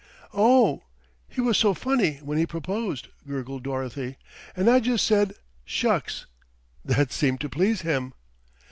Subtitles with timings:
[0.33, 0.81] "Oh!
[1.27, 4.17] he was so funny when he proposed," gurgled Dorothy,
[4.55, 6.25] "and I just said 'shucks.'
[6.83, 8.15] That seemed to please him."